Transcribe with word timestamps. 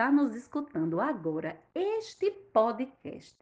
está 0.00 0.10
nos 0.10 0.34
escutando 0.34 0.98
agora 0.98 1.60
este 1.74 2.30
podcast 2.30 3.36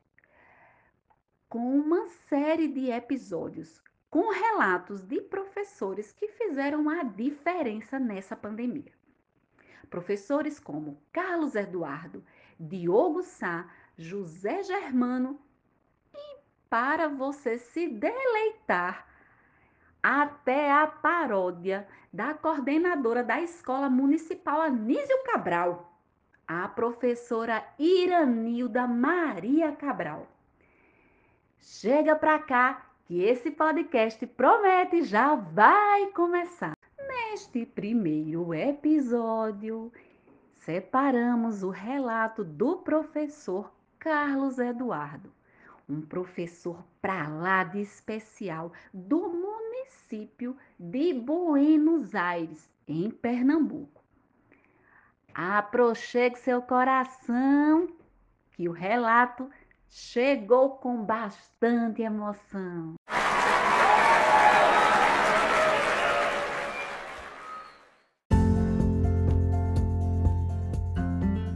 com 1.48 1.78
uma 1.78 2.08
série 2.28 2.66
de 2.66 2.90
episódios 2.90 3.80
com 4.10 4.32
relatos 4.32 5.06
de 5.06 5.20
professores 5.20 6.10
que 6.10 6.26
fizeram 6.26 6.90
a 6.90 7.04
diferença 7.04 8.00
nessa 8.00 8.34
pandemia. 8.34 8.90
Professores 9.88 10.58
como 10.58 11.00
Carlos 11.12 11.54
Eduardo, 11.54 12.24
Diogo 12.58 13.22
Sá, 13.22 13.72
José 13.96 14.64
Germano 14.64 15.40
e 16.12 16.38
para 16.68 17.06
você 17.06 17.56
se 17.56 17.86
deleitar 17.86 19.06
até 20.02 20.72
a 20.72 20.88
paródia 20.88 21.86
da 22.12 22.34
coordenadora 22.34 23.22
da 23.22 23.40
Escola 23.40 23.88
Municipal 23.88 24.60
Anísio 24.60 25.22
Cabral, 25.22 25.87
a 26.48 26.66
professora 26.66 27.62
Iranilda 27.78 28.86
Maria 28.86 29.70
Cabral. 29.72 30.26
Chega 31.60 32.16
para 32.16 32.38
cá 32.38 32.90
que 33.04 33.22
esse 33.22 33.50
podcast 33.50 34.26
promete 34.28 35.02
já 35.02 35.34
vai 35.34 36.06
começar. 36.12 36.72
Neste 37.06 37.66
primeiro 37.66 38.54
episódio, 38.54 39.92
separamos 40.56 41.62
o 41.62 41.68
relato 41.68 42.42
do 42.42 42.78
professor 42.78 43.70
Carlos 43.98 44.58
Eduardo, 44.58 45.30
um 45.86 46.00
professor 46.00 46.82
para 47.02 47.28
lá 47.28 47.62
de 47.62 47.82
especial 47.82 48.72
do 48.94 49.28
município 49.28 50.56
de 50.78 51.12
Buenos 51.12 52.14
Aires, 52.14 52.70
em 52.86 53.10
Pernambuco. 53.10 53.97
Aproxegue 55.40 56.36
seu 56.36 56.60
coração, 56.60 57.86
que 58.56 58.68
o 58.68 58.72
relato 58.72 59.48
chegou 59.88 60.70
com 60.70 61.04
bastante 61.04 62.02
emoção. 62.02 62.94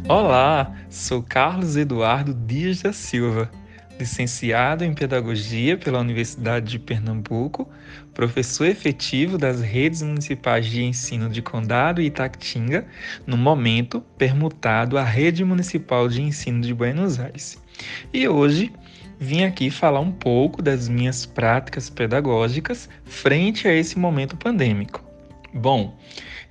Olá, 0.08 0.76
sou 0.88 1.20
Carlos 1.20 1.76
Eduardo 1.76 2.32
Dias 2.32 2.82
da 2.82 2.92
Silva, 2.92 3.50
licenciado 3.98 4.84
em 4.84 4.94
Pedagogia 4.94 5.76
pela 5.76 5.98
Universidade 5.98 6.70
de 6.70 6.78
Pernambuco, 6.78 7.68
professor 8.14 8.66
efetivo 8.66 9.38
das 9.38 9.60
redes 9.60 10.02
municipais 10.02 10.66
de 10.66 10.82
ensino 10.82 11.28
de 11.28 11.42
Condado 11.42 12.00
e 12.00 12.06
Itactinga, 12.06 12.86
no 13.26 13.36
momento 13.36 14.00
permutado 14.18 14.98
à 14.98 15.04
Rede 15.04 15.44
Municipal 15.44 16.08
de 16.08 16.22
Ensino 16.22 16.60
de 16.60 16.74
Buenos 16.74 17.18
Aires. 17.18 17.60
E 18.12 18.28
hoje 18.28 18.72
vim 19.18 19.44
aqui 19.44 19.70
falar 19.70 20.00
um 20.00 20.12
pouco 20.12 20.60
das 20.60 20.88
minhas 20.88 21.24
práticas 21.24 21.88
pedagógicas 21.88 22.88
frente 23.04 23.68
a 23.68 23.72
esse 23.72 23.98
momento 23.98 24.36
pandêmico. 24.36 25.11
Bom, 25.54 25.94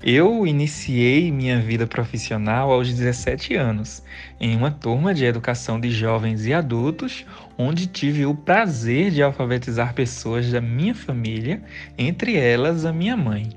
eu 0.03 0.45
iniciei 0.45 1.31
minha 1.31 1.59
vida 1.59 1.87
profissional 1.87 2.71
aos 2.71 2.87
17 2.87 3.55
anos, 3.55 4.03
em 4.39 4.55
uma 4.55 4.69
turma 4.69 5.11
de 5.11 5.25
educação 5.25 5.79
de 5.79 5.89
jovens 5.89 6.45
e 6.45 6.53
adultos, 6.53 7.25
onde 7.57 7.87
tive 7.87 8.27
o 8.27 8.35
prazer 8.35 9.09
de 9.09 9.23
alfabetizar 9.23 9.95
pessoas 9.95 10.51
da 10.51 10.61
minha 10.61 10.93
família, 10.93 11.63
entre 11.97 12.35
elas 12.35 12.85
a 12.85 12.93
minha 12.93 13.17
mãe. 13.17 13.49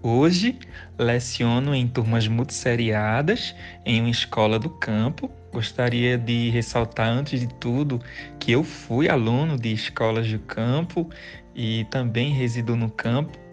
Hoje, 0.00 0.60
leciono 0.96 1.74
em 1.74 1.88
turmas 1.88 2.28
multisseriadas 2.28 3.52
em 3.84 4.00
uma 4.00 4.10
escola 4.10 4.60
do 4.60 4.70
campo. 4.70 5.28
Gostaria 5.52 6.16
de 6.16 6.50
ressaltar, 6.50 7.08
antes 7.08 7.40
de 7.40 7.48
tudo, 7.48 8.00
que 8.38 8.52
eu 8.52 8.62
fui 8.62 9.08
aluno 9.08 9.58
de 9.58 9.72
escolas 9.72 10.30
do 10.30 10.38
campo 10.38 11.10
e 11.52 11.84
também 11.90 12.32
resido 12.32 12.76
no 12.76 12.90
campo 12.90 13.43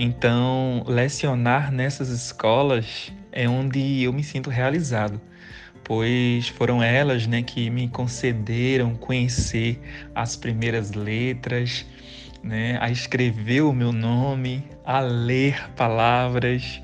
então, 0.00 0.84
lecionar 0.86 1.72
nessas 1.72 2.08
escolas 2.08 3.12
é 3.32 3.48
onde 3.48 4.04
eu 4.04 4.12
me 4.12 4.22
sinto 4.22 4.48
realizado, 4.48 5.20
pois 5.82 6.46
foram 6.46 6.80
elas 6.80 7.26
né, 7.26 7.42
que 7.42 7.68
me 7.68 7.88
concederam 7.88 8.94
conhecer 8.94 9.80
as 10.14 10.36
primeiras 10.36 10.92
letras, 10.92 11.84
né, 12.44 12.78
a 12.80 12.92
escrever 12.92 13.62
o 13.62 13.72
meu 13.72 13.90
nome, 13.90 14.62
a 14.84 15.00
ler 15.00 15.68
palavras. 15.70 16.80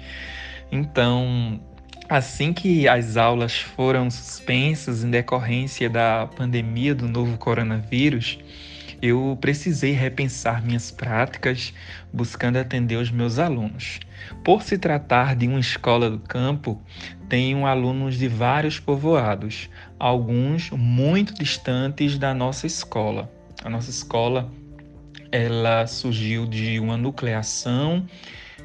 Então, 0.72 1.60
assim 2.08 2.52
que 2.52 2.88
as 2.88 3.16
aulas 3.16 3.56
foram 3.56 4.10
suspensas 4.10 5.04
em 5.04 5.10
decorrência 5.10 5.88
da 5.88 6.26
pandemia 6.26 6.96
do 6.96 7.06
novo 7.06 7.38
coronavírus, 7.38 8.40
eu 9.06 9.36
precisei 9.38 9.92
repensar 9.92 10.64
minhas 10.64 10.90
práticas, 10.90 11.74
buscando 12.10 12.56
atender 12.56 12.96
os 12.96 13.10
meus 13.10 13.38
alunos. 13.38 14.00
Por 14.42 14.62
se 14.62 14.78
tratar 14.78 15.36
de 15.36 15.46
uma 15.46 15.60
escola 15.60 16.08
do 16.08 16.18
campo, 16.18 16.80
tenho 17.28 17.66
alunos 17.66 18.16
de 18.16 18.28
vários 18.28 18.80
povoados, 18.80 19.68
alguns 19.98 20.70
muito 20.70 21.34
distantes 21.34 22.16
da 22.16 22.32
nossa 22.32 22.66
escola. 22.66 23.30
A 23.62 23.68
nossa 23.68 23.90
escola 23.90 24.50
ela 25.30 25.86
surgiu 25.86 26.46
de 26.46 26.80
uma 26.80 26.96
nucleação 26.96 28.06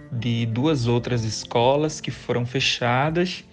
de 0.10 0.46
duas 0.46 0.88
outras 0.88 1.26
escolas 1.26 2.00
que 2.00 2.12
foram 2.12 2.46
fechadas. 2.46 3.44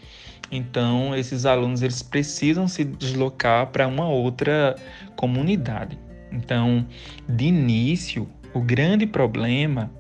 Então, 0.53 1.17
esses 1.17 1.47
alunos 1.47 1.83
eles 1.83 2.01
precisam 2.01 2.69
se 2.69 2.85
deslocar 2.85 3.67
para 3.73 3.89
uma 3.89 4.09
outra 4.09 4.77
comunidade. 5.17 5.99
Então, 6.31 6.87
de 7.29 7.47
início, 7.47 8.29
o 8.53 8.61
grande 8.61 9.07
problema 9.07 9.91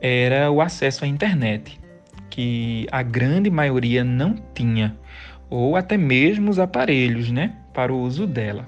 era 0.00 0.50
o 0.50 0.60
acesso 0.60 1.04
à 1.04 1.08
internet, 1.08 1.78
que 2.30 2.86
a 2.90 3.02
grande 3.02 3.50
maioria 3.50 4.04
não 4.04 4.34
tinha, 4.54 4.96
ou 5.50 5.76
até 5.76 5.96
mesmo 5.96 6.50
os 6.50 6.58
aparelhos, 6.58 7.30
né, 7.30 7.54
para 7.72 7.92
o 7.92 8.00
uso 8.00 8.26
dela. 8.26 8.66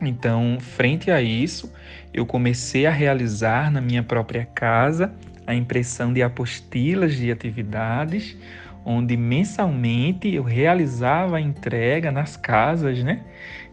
Então, 0.00 0.58
frente 0.60 1.10
a 1.10 1.22
isso, 1.22 1.72
eu 2.12 2.26
comecei 2.26 2.86
a 2.86 2.90
realizar 2.90 3.70
na 3.70 3.80
minha 3.80 4.02
própria 4.02 4.44
casa 4.44 5.12
a 5.46 5.54
impressão 5.54 6.12
de 6.12 6.22
apostilas 6.22 7.14
de 7.16 7.30
atividades, 7.30 8.36
onde 8.84 9.16
mensalmente 9.16 10.32
eu 10.32 10.42
realizava 10.42 11.36
a 11.36 11.40
entrega 11.40 12.12
nas 12.12 12.36
casas, 12.36 13.02
né? 13.02 13.24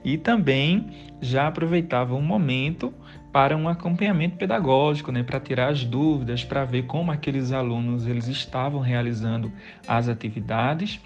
E 0.03 0.17
também 0.17 0.89
já 1.21 1.47
aproveitava 1.47 2.15
um 2.15 2.21
momento 2.21 2.93
para 3.31 3.55
um 3.55 3.69
acompanhamento 3.69 4.35
pedagógico, 4.35 5.11
né, 5.11 5.23
para 5.23 5.39
tirar 5.39 5.69
as 5.69 5.85
dúvidas, 5.85 6.43
para 6.43 6.65
ver 6.65 6.83
como 6.83 7.11
aqueles 7.11 7.51
alunos 7.51 8.05
eles 8.05 8.27
estavam 8.27 8.81
realizando 8.81 9.51
as 9.87 10.09
atividades. 10.09 10.99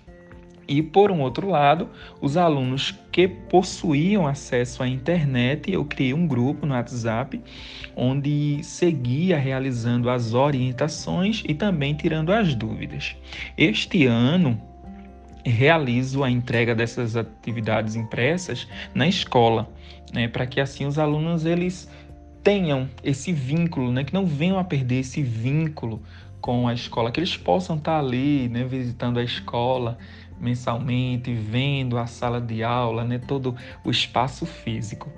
E 0.67 0.81
por 0.81 1.11
um 1.11 1.21
outro 1.21 1.49
lado, 1.49 1.89
os 2.19 2.37
alunos 2.37 2.93
que 3.11 3.27
possuíam 3.27 4.27
acesso 4.27 4.81
à 4.81 4.87
internet, 4.87 5.71
eu 5.71 5.85
criei 5.85 6.13
um 6.13 6.27
grupo 6.27 6.65
no 6.65 6.73
WhatsApp 6.73 7.41
onde 7.95 8.59
seguia 8.63 9.37
realizando 9.37 10.09
as 10.09 10.33
orientações 10.33 11.43
e 11.47 11.53
também 11.53 11.93
tirando 11.93 12.31
as 12.31 12.55
dúvidas. 12.55 13.15
Este 13.57 14.05
ano, 14.05 14.59
realizo 15.45 16.23
a 16.23 16.29
entrega 16.29 16.73
dessas 16.73 17.15
atividades 17.15 17.95
impressas 17.95 18.67
na 18.93 19.07
escola, 19.07 19.69
né, 20.11 20.27
para 20.27 20.47
que 20.47 20.59
assim 20.59 20.85
os 20.85 20.97
alunos 20.97 21.45
eles 21.45 21.89
tenham 22.43 22.89
esse 23.03 23.31
vínculo, 23.31 23.91
né, 23.91 24.03
que 24.03 24.13
não 24.13 24.25
venham 24.25 24.57
a 24.57 24.63
perder 24.63 24.99
esse 24.99 25.21
vínculo 25.21 26.01
com 26.41 26.67
a 26.67 26.73
escola, 26.73 27.11
que 27.11 27.19
eles 27.19 27.37
possam 27.37 27.75
estar 27.75 27.99
ali, 27.99 28.47
né, 28.49 28.63
visitando 28.63 29.19
a 29.19 29.23
escola 29.23 29.97
mensalmente, 30.39 31.33
vendo 31.33 31.97
a 31.97 32.07
sala 32.07 32.39
de 32.41 32.63
aula, 32.63 33.03
né, 33.03 33.19
todo 33.19 33.55
o 33.83 33.89
espaço 33.89 34.45
físico. 34.45 35.09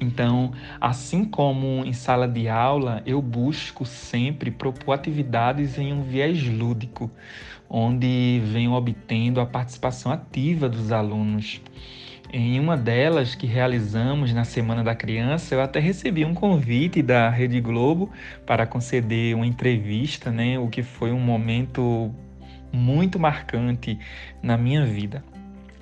Então, 0.00 0.52
assim 0.80 1.24
como 1.24 1.84
em 1.84 1.92
sala 1.92 2.28
de 2.28 2.48
aula, 2.48 3.02
eu 3.04 3.20
busco 3.20 3.84
sempre 3.84 4.50
propor 4.50 4.92
atividades 4.92 5.76
em 5.76 5.92
um 5.92 6.02
viés 6.02 6.42
lúdico, 6.44 7.10
onde 7.68 8.40
venho 8.44 8.72
obtendo 8.72 9.40
a 9.40 9.46
participação 9.46 10.12
ativa 10.12 10.68
dos 10.68 10.92
alunos. 10.92 11.60
Em 12.30 12.60
uma 12.60 12.76
delas 12.76 13.34
que 13.34 13.46
realizamos 13.46 14.34
na 14.34 14.44
Semana 14.44 14.84
da 14.84 14.94
Criança, 14.94 15.54
eu 15.54 15.62
até 15.62 15.80
recebi 15.80 16.24
um 16.26 16.34
convite 16.34 17.02
da 17.02 17.30
Rede 17.30 17.58
Globo 17.58 18.10
para 18.46 18.66
conceder 18.66 19.34
uma 19.34 19.46
entrevista, 19.46 20.30
né? 20.30 20.58
O 20.58 20.68
que 20.68 20.82
foi 20.82 21.10
um 21.10 21.18
momento 21.18 22.14
muito 22.72 23.18
marcante 23.18 23.98
na 24.42 24.56
minha 24.56 24.84
vida. 24.84 25.24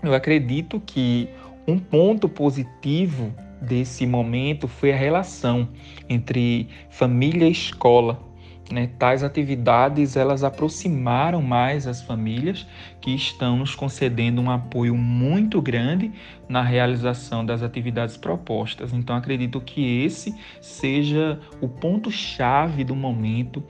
Eu 0.03 0.15
acredito 0.15 0.81
que 0.85 1.29
um 1.67 1.79
ponto 1.79 2.29
positivo 2.29 3.35
desse 3.61 4.07
momento 4.07 4.69
foi 4.69 4.93
a 4.93 4.97
relação 4.97 5.69
entre 6.09 6.69
família 6.91 7.49
e 7.49 7.53
escola. 7.53 8.23
Né? 8.71 8.91
Tais 8.99 9.23
atividades 9.23 10.17
elas 10.17 10.43
aproximaram 10.43 11.41
mais 11.41 11.87
as 11.87 12.03
famílias 12.03 12.67
que 13.01 13.15
estão 13.15 13.57
nos 13.57 13.75
concedendo 13.75 14.41
um 14.41 14.51
apoio 14.51 14.95
muito 14.97 15.63
grande 15.63 16.13
na 16.49 16.63
realização 16.63 17.47
das 17.47 17.63
atividades 17.63 18.17
propostas. 18.17 18.93
Então 18.93 19.15
acredito 19.15 19.61
que 19.61 20.05
esse 20.05 20.35
seja 20.61 21.39
o 21.61 21.69
ponto 21.69 22.11
chave 22.11 22.83
do 22.83 22.97
momento 22.97 23.63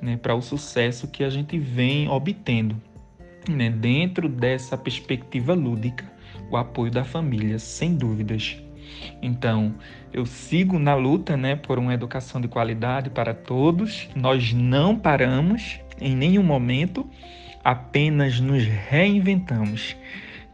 né, 0.00 0.16
para 0.16 0.34
o 0.34 0.42
sucesso 0.42 1.08
que 1.08 1.24
a 1.24 1.30
gente 1.30 1.58
vem 1.58 2.08
obtendo 2.08 2.76
né, 3.48 3.70
dentro 3.70 4.28
dessa 4.28 4.76
perspectiva 4.76 5.54
lúdica, 5.54 6.04
o 6.50 6.56
apoio 6.56 6.90
da 6.90 7.04
família, 7.04 7.58
sem 7.58 7.94
dúvidas. 7.96 8.56
Então, 9.22 9.74
eu 10.12 10.26
sigo 10.26 10.78
na 10.78 10.94
luta 10.94 11.36
né, 11.36 11.56
por 11.56 11.78
uma 11.78 11.94
educação 11.94 12.40
de 12.40 12.48
qualidade 12.48 13.10
para 13.10 13.34
todos. 13.34 14.08
Nós 14.14 14.52
não 14.52 14.96
paramos 14.96 15.80
em 16.00 16.14
nenhum 16.14 16.42
momento, 16.42 17.08
apenas 17.62 18.40
nos 18.40 18.64
reinventamos. 18.64 19.96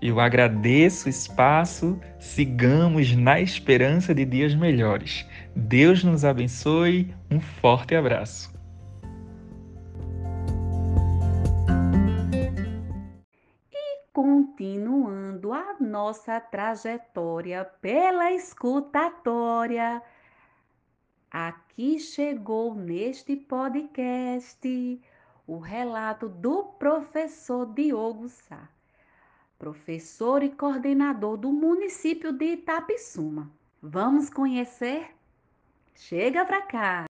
Eu 0.00 0.18
agradeço 0.18 1.06
o 1.06 1.10
espaço, 1.10 2.00
sigamos 2.18 3.14
na 3.14 3.38
esperança 3.40 4.14
de 4.14 4.24
dias 4.24 4.54
melhores. 4.54 5.26
Deus 5.54 6.02
nos 6.02 6.24
abençoe, 6.24 7.12
um 7.30 7.38
forte 7.38 7.94
abraço. 7.94 8.49
Continuando 14.60 15.54
a 15.54 15.76
nossa 15.80 16.38
trajetória 16.38 17.64
pela 17.80 18.30
escutatória. 18.30 20.02
Aqui 21.30 21.98
chegou 21.98 22.74
neste 22.74 23.36
podcast 23.36 25.00
o 25.46 25.56
relato 25.56 26.28
do 26.28 26.64
professor 26.78 27.72
Diogo 27.72 28.28
Sá, 28.28 28.68
professor 29.58 30.42
e 30.42 30.50
coordenador 30.50 31.38
do 31.38 31.50
município 31.50 32.30
de 32.30 32.52
Itapissuma. 32.52 33.50
Vamos 33.80 34.28
conhecer? 34.28 35.08
Chega 35.94 36.44
para 36.44 36.60
cá! 36.60 37.09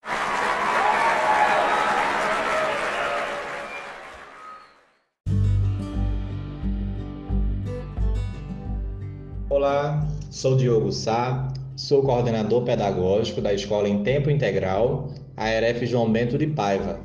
Olá, 9.67 10.07
sou 10.31 10.55
Diogo 10.55 10.93
Sá, 10.93 11.51
sou 11.75 12.01
coordenador 12.01 12.63
pedagógico 12.63 13.41
da 13.41 13.53
Escola 13.53 13.89
em 13.89 14.01
Tempo 14.01 14.29
Integral, 14.29 15.11
ARF 15.35 15.85
João 15.85 16.09
Bento 16.09 16.37
de 16.37 16.47
Paiva, 16.47 17.01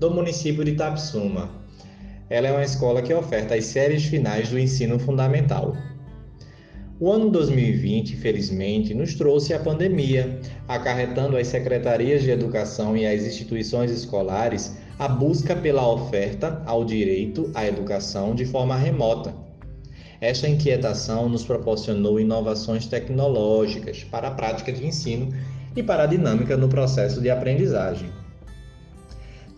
do 0.00 0.10
município 0.10 0.64
de 0.64 0.70
Itapsuma. 0.70 1.50
Ela 2.30 2.48
é 2.48 2.52
uma 2.52 2.64
escola 2.64 3.02
que 3.02 3.12
oferta 3.12 3.54
as 3.54 3.66
séries 3.66 4.06
finais 4.06 4.48
do 4.48 4.58
ensino 4.58 4.98
fundamental. 4.98 5.76
O 6.98 7.12
ano 7.12 7.28
2020, 7.28 8.14
infelizmente, 8.14 8.94
nos 8.94 9.14
trouxe 9.14 9.52
a 9.52 9.58
pandemia, 9.58 10.40
acarretando 10.66 11.36
às 11.36 11.48
secretarias 11.48 12.22
de 12.22 12.30
educação 12.30 12.96
e 12.96 13.06
às 13.06 13.24
instituições 13.24 13.90
escolares 13.90 14.74
a 14.98 15.06
busca 15.06 15.54
pela 15.54 15.86
oferta 15.86 16.62
ao 16.64 16.82
direito 16.82 17.50
à 17.54 17.66
educação 17.66 18.34
de 18.34 18.46
forma 18.46 18.74
remota 18.74 19.45
esta 20.20 20.48
inquietação 20.48 21.28
nos 21.28 21.44
proporcionou 21.44 22.18
inovações 22.18 22.86
tecnológicas 22.86 24.04
para 24.04 24.28
a 24.28 24.30
prática 24.30 24.72
de 24.72 24.86
ensino 24.86 25.32
e 25.74 25.82
para 25.82 26.04
a 26.04 26.06
dinâmica 26.06 26.56
no 26.56 26.68
processo 26.68 27.20
de 27.20 27.28
aprendizagem. 27.28 28.10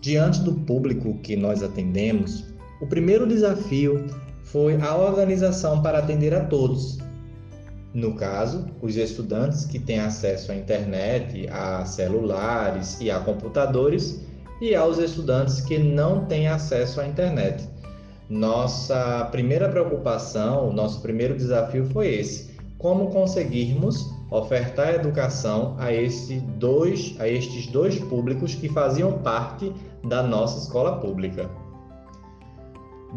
Diante 0.01 0.41
do 0.41 0.53
público 0.53 1.17
que 1.19 1.35
nós 1.35 1.63
atendemos, 1.63 2.45
o 2.81 2.87
primeiro 2.87 3.27
desafio 3.27 4.05
foi 4.43 4.75
a 4.81 4.95
organização 4.95 5.81
para 5.81 5.99
atender 5.99 6.33
a 6.33 6.45
todos. 6.45 6.97
No 7.93 8.13
caso, 8.15 8.67
os 8.81 8.97
estudantes 8.97 9.65
que 9.65 9.79
têm 9.79 9.99
acesso 9.99 10.51
à 10.51 10.55
internet, 10.55 11.47
a 11.49 11.85
celulares 11.85 12.97
e 12.99 13.09
a 13.09 13.19
computadores, 13.19 14.21
e 14.61 14.75
aos 14.75 14.97
estudantes 14.97 15.61
que 15.61 15.77
não 15.77 16.25
têm 16.25 16.47
acesso 16.47 16.99
à 16.99 17.07
internet 17.07 17.67
nossa 18.29 19.27
primeira 19.31 19.67
preocupação, 19.69 20.71
nosso 20.71 21.01
primeiro 21.01 21.35
desafio 21.35 21.85
foi 21.85 22.13
esse: 22.13 22.51
como 22.77 23.09
conseguirmos 23.09 24.07
ofertar 24.29 24.93
educação 24.93 25.75
a, 25.79 25.91
esse 25.91 26.39
dois, 26.39 27.15
a 27.19 27.27
estes 27.27 27.65
dois 27.67 27.97
públicos 27.97 28.53
que 28.53 28.69
faziam 28.69 29.13
parte 29.19 29.73
da 30.07 30.21
nossa 30.21 30.59
escola 30.59 30.97
pública. 30.97 31.49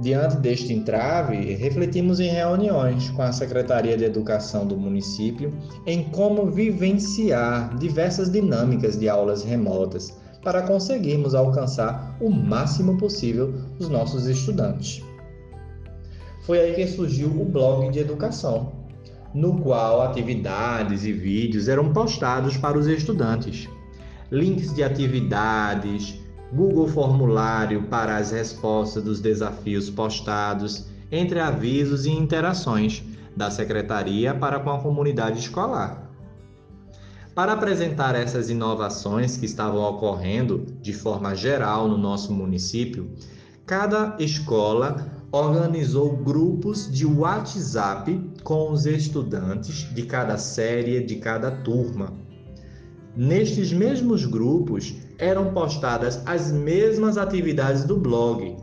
Diante 0.01 0.39
deste 0.39 0.73
entrave, 0.73 1.55
refletimos 1.55 2.19
em 2.19 2.31
reuniões 2.31 3.11
com 3.11 3.21
a 3.21 3.31
Secretaria 3.31 3.95
de 3.95 4.05
Educação 4.05 4.67
do 4.67 4.75
município 4.75 5.53
em 5.87 6.05
como 6.05 6.47
vivenciar 6.47 7.77
diversas 7.77 8.33
dinâmicas 8.33 8.99
de 8.99 9.07
aulas 9.07 9.45
remotas 9.45 10.17
para 10.43 10.63
conseguirmos 10.63 11.35
alcançar 11.35 12.17
o 12.21 12.31
máximo 12.31 12.99
possível 12.99 13.55
os 13.79 13.89
nossos 13.89 14.27
estudantes. 14.27 15.03
Foi 16.43 16.59
aí 16.59 16.75
que 16.75 16.87
surgiu 16.87 17.29
o 17.29 17.45
blog 17.45 17.91
de 17.91 18.01
educação, 18.01 18.73
no 19.33 19.61
qual 19.61 20.03
atividades 20.03 21.05
e 21.05 21.13
vídeos 21.13 21.69
eram 21.69 21.93
postados 21.93 22.57
para 22.57 22.77
os 22.77 22.87
estudantes. 22.87 23.69
Links 24.31 24.75
de 24.75 24.83
atividades, 24.83 26.19
Google 26.53 26.89
Formulário 26.89 27.85
para 27.85 28.17
as 28.17 28.33
respostas 28.33 29.03
dos 29.03 29.21
desafios 29.21 29.89
postados, 29.89 30.87
entre 31.11 31.39
avisos 31.39 32.07
e 32.07 32.11
interações 32.11 33.05
da 33.37 33.51
secretaria 33.51 34.35
para 34.35 34.59
com 34.59 34.71
a 34.71 34.81
comunidade 34.81 35.39
escolar. 35.39 36.02
Para 37.35 37.53
apresentar 37.55 38.15
essas 38.15 38.51
inovações 38.51 39.39
que 39.39 39.47
estavam 39.47 39.81
ocorrendo 39.81 40.67
de 40.83 40.93
forma 40.93 41.35
geral 41.35 41.89
no 41.89 41.97
nosso 41.97 42.31
município, 42.31 43.11
cada 43.65 44.17
escola 44.19 45.23
organizou 45.33 46.15
grupos 46.15 46.93
de 46.93 47.07
WhatsApp 47.07 48.21
com 48.45 48.71
os 48.71 48.85
estudantes 48.85 49.89
de 49.95 50.03
cada 50.03 50.37
série, 50.37 51.03
de 51.03 51.17
cada 51.17 51.51
turma. 51.51 52.13
Nestes 53.17 53.73
mesmos 53.73 54.27
grupos 54.27 54.95
eram 55.19 55.55
postadas 55.55 56.21
as 56.27 56.53
mesmas 56.53 57.17
atividades 57.17 57.85
do 57.85 57.97
blog. 57.97 58.57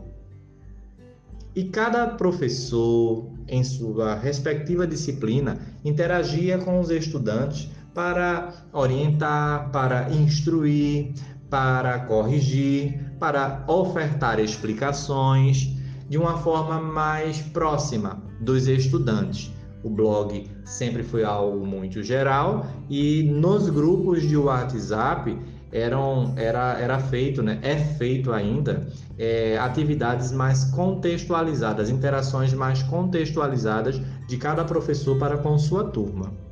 E 1.56 1.64
cada 1.64 2.06
professor, 2.06 3.32
em 3.48 3.64
sua 3.64 4.14
respectiva 4.14 4.86
disciplina, 4.86 5.58
interagia 5.84 6.58
com 6.58 6.78
os 6.78 6.90
estudantes 6.90 7.68
para 7.94 8.52
orientar, 8.72 9.70
para 9.70 10.10
instruir, 10.10 11.12
para 11.48 11.98
corrigir, 12.00 13.12
para 13.18 13.64
ofertar 13.66 14.38
explicações 14.38 15.68
de 16.08 16.16
uma 16.16 16.38
forma 16.38 16.80
mais 16.80 17.40
próxima 17.40 18.22
dos 18.40 18.66
estudantes. 18.68 19.52
O 19.82 19.88
blog 19.88 20.46
sempre 20.64 21.02
foi 21.02 21.24
algo 21.24 21.66
muito 21.66 22.02
geral 22.02 22.66
e 22.88 23.22
nos 23.22 23.68
grupos 23.70 24.22
de 24.22 24.36
WhatsApp 24.36 25.38
eram, 25.72 26.34
era, 26.36 26.78
era 26.78 26.98
feito, 26.98 27.42
né? 27.42 27.58
é 27.62 27.76
feito 27.76 28.32
ainda, 28.32 28.88
é, 29.18 29.56
atividades 29.58 30.32
mais 30.32 30.64
contextualizadas, 30.64 31.88
interações 31.88 32.52
mais 32.52 32.82
contextualizadas 32.82 34.00
de 34.26 34.36
cada 34.36 34.64
professor 34.64 35.18
para 35.18 35.38
com 35.38 35.56
sua 35.58 35.84
turma. 35.84 36.49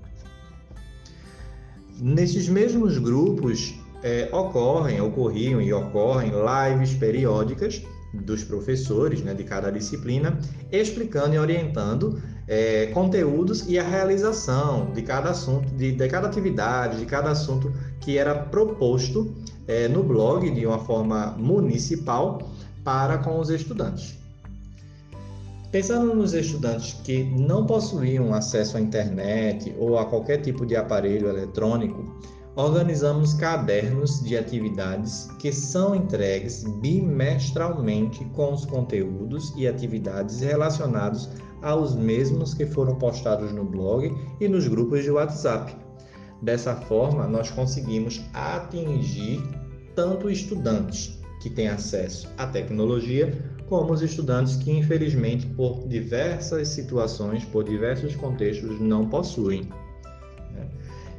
Nesses 2.01 2.49
mesmos 2.49 2.97
grupos 2.97 3.75
é, 4.03 4.29
ocorrem, 4.33 5.01
ocorriam 5.01 5.61
e 5.61 5.73
ocorrem 5.73 6.31
lives 6.31 6.95
periódicas 6.95 7.83
dos 8.15 8.45
professores 8.45 9.21
né, 9.23 9.35
de 9.35 9.45
cada 9.45 9.71
disciplina, 9.71 10.39
explicando 10.71 11.35
e 11.35 11.39
orientando 11.39 12.23
é, 12.47 12.87
conteúdos 12.87 13.69
e 13.69 13.79
a 13.79 13.83
realização 13.83 14.93
de 14.93 15.03
cada 15.03 15.31
assunto, 15.31 15.69
de, 15.75 15.93
de, 15.93 16.09
cada 16.09 16.29
atividade, 16.29 16.99
de 16.99 17.07
cada 17.07 17.31
assunto 17.31 17.73
que 18.01 18.17
era 18.17 18.35
proposto 18.35 19.35
é, 19.67 19.89
no 19.89 20.03
blog 20.03 20.49
de 20.51 20.67
uma 20.67 20.79
forma 20.79 21.35
municipal 21.37 22.51
para 22.83 23.19
com 23.19 23.39
os 23.39 23.51
estudantes. 23.51 24.18
Pensando 25.71 26.15
nos 26.15 26.33
estudantes 26.33 26.95
que 27.05 27.25
não 27.25 27.67
possuíam 27.67 28.33
acesso 28.33 28.79
à 28.79 28.81
internet 28.81 29.75
ou 29.79 29.99
a 29.99 30.07
qualquer 30.07 30.39
tipo 30.39 30.65
de 30.65 30.75
aparelho 30.75 31.29
eletrônico, 31.29 32.03
organizamos 32.57 33.35
cadernos 33.35 34.23
de 34.25 34.39
atividades 34.39 35.29
que 35.39 35.53
são 35.53 35.95
entregues 35.95 36.65
bimestralmente 36.81 38.25
com 38.35 38.55
os 38.55 38.65
conteúdos 38.65 39.53
e 39.59 39.69
atividades 39.69 40.41
relacionados 40.41 41.29
aos 41.61 41.95
mesmos 41.95 42.55
que 42.55 42.65
foram 42.65 42.95
postados 42.95 43.53
no 43.53 43.65
blog 43.65 44.11
e 44.41 44.49
nos 44.49 44.67
grupos 44.67 45.05
de 45.05 45.11
WhatsApp. 45.11 45.77
Dessa 46.41 46.75
forma, 46.77 47.27
nós 47.27 47.51
conseguimos 47.51 48.23
atingir 48.33 49.43
tanto 49.95 50.31
estudantes 50.31 51.21
que 51.43 51.51
têm 51.51 51.69
acesso 51.69 52.27
à 52.39 52.47
tecnologia, 52.47 53.58
como 53.69 53.93
os 53.93 54.03
estudantes 54.03 54.57
que, 54.57 54.71
infelizmente, 54.71 55.47
por 55.47 55.87
diversas 55.87 56.69
situações, 56.69 57.45
por 57.45 57.65
diversos 57.65 58.17
contextos, 58.17 58.81
não 58.81 59.09
possuem. 59.09 59.69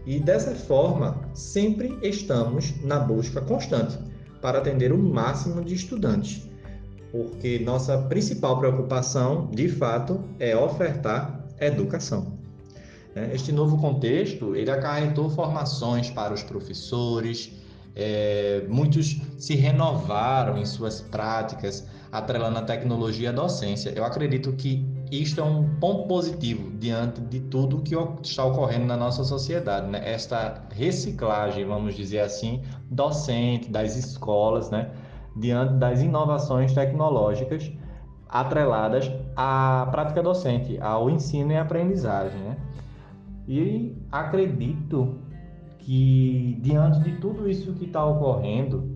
E 0.06 0.20
dessa 0.20 0.56
forma, 0.56 1.22
sempre 1.34 1.98
estamos 2.02 2.74
na 2.84 3.00
busca 3.00 3.42
constante 3.42 3.98
para 4.42 4.58
atender 4.58 4.92
o 4.92 4.98
máximo 4.98 5.64
de 5.64 5.76
estudantes, 5.76 6.50
porque 7.12 7.60
nossa 7.60 7.98
principal 7.98 8.60
preocupação, 8.60 9.52
de 9.52 9.68
fato, 9.68 10.24
é 10.40 10.56
ofertar 10.56 11.46
educação. 11.60 12.40
É, 13.16 13.36
este 13.36 13.52
novo 13.52 13.78
contexto, 13.78 14.56
ele 14.56 14.72
acarretou 14.72 15.30
formações 15.30 16.10
para 16.10 16.34
os 16.34 16.42
professores, 16.42 17.52
é, 17.96 18.66
muitos 18.70 19.22
se 19.38 19.56
renovaram 19.56 20.58
em 20.58 20.66
suas 20.66 21.02
práticas, 21.02 21.88
atrelando 22.12 22.60
a 22.60 22.62
tecnologia 22.62 23.30
à 23.30 23.34
docência. 23.34 23.92
Eu 23.96 24.04
acredito 24.04 24.54
que 24.54 24.86
isto 25.12 25.42
é 25.42 25.44
um 25.44 25.76
ponto 25.80 26.08
positivo 26.08 26.72
diante 26.78 27.20
de 27.22 27.40
tudo 27.40 27.82
que 27.82 27.96
está 28.24 28.46
ocorrendo 28.46 28.86
na 28.86 28.96
nossa 28.96 29.24
sociedade, 29.24 29.88
né? 29.88 30.02
Esta 30.04 30.64
reciclagem, 30.72 31.66
vamos 31.66 31.96
dizer 31.96 32.20
assim, 32.20 32.62
docente 32.90 33.70
das 33.70 33.96
escolas, 33.96 34.70
né? 34.70 34.92
Diante 35.36 35.74
das 35.74 36.02
inovações 36.02 36.74
tecnológicas 36.74 37.72
atreladas 38.28 39.12
à 39.36 39.88
prática 39.90 40.22
docente, 40.22 40.80
ao 40.80 41.10
ensino 41.10 41.52
e 41.52 41.58
aprendizagem, 41.58 42.40
né? 42.42 42.58
E 43.48 43.96
acredito 44.12 45.18
que 45.90 46.56
diante 46.62 47.00
de 47.00 47.14
tudo 47.14 47.50
isso 47.50 47.74
que 47.74 47.86
está 47.86 48.06
ocorrendo, 48.06 48.88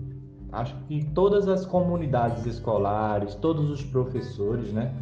acho 0.51 0.75
que 0.87 1.03
todas 1.05 1.47
as 1.47 1.65
comunidades 1.65 2.45
escolares, 2.45 3.33
todos 3.33 3.67
os 3.71 3.83
professores, 3.83 4.71
né? 4.71 4.93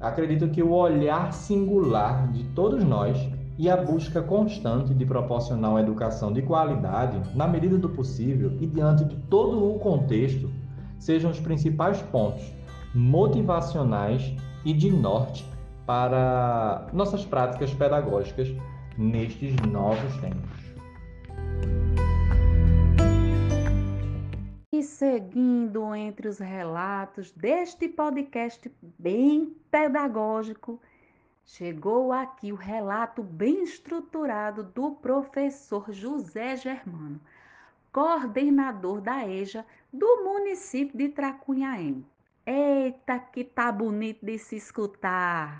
Acredito 0.00 0.48
que 0.48 0.62
o 0.62 0.72
olhar 0.72 1.30
singular 1.34 2.32
de 2.32 2.42
todos 2.54 2.82
nós 2.82 3.18
e 3.58 3.68
a 3.68 3.76
busca 3.76 4.22
constante 4.22 4.94
de 4.94 5.04
proporcionar 5.04 5.72
uma 5.72 5.82
educação 5.82 6.32
de 6.32 6.40
qualidade, 6.40 7.20
na 7.36 7.46
medida 7.46 7.76
do 7.76 7.90
possível 7.90 8.56
e 8.58 8.66
diante 8.66 9.04
de 9.04 9.16
todo 9.28 9.62
o 9.62 9.78
contexto, 9.78 10.50
sejam 10.98 11.30
os 11.30 11.38
principais 11.38 12.00
pontos 12.00 12.50
motivacionais 12.94 14.34
e 14.64 14.72
de 14.72 14.90
norte 14.90 15.46
para 15.84 16.86
nossas 16.94 17.26
práticas 17.26 17.74
pedagógicas 17.74 18.50
nestes 18.96 19.54
novos 19.70 20.16
tempos. 20.16 20.63
Seguindo 24.94 25.94
entre 25.94 26.28
os 26.28 26.38
relatos 26.38 27.32
deste 27.32 27.88
podcast 27.88 28.70
bem 28.96 29.54
pedagógico, 29.70 30.80
chegou 31.44 32.12
aqui 32.12 32.52
o 32.52 32.56
relato 32.56 33.22
bem 33.22 33.64
estruturado 33.64 34.62
do 34.62 34.92
professor 34.92 35.92
José 35.92 36.56
Germano, 36.56 37.20
coordenador 37.92 39.00
da 39.00 39.28
EJA 39.28 39.66
do 39.92 40.22
município 40.22 40.96
de 40.96 41.08
Tracunhaém. 41.08 42.06
Eita, 42.46 43.18
que 43.18 43.42
tá 43.42 43.72
bonito 43.72 44.24
de 44.24 44.38
se 44.38 44.56
escutar! 44.56 45.56